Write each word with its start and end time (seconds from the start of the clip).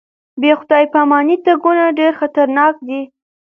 بې 0.39 0.51
خدای 0.59 0.85
پاماني 0.93 1.35
تګونه 1.45 1.83
ډېر 1.99 2.11
خطرناک 2.19 2.75
دي. 2.87 3.01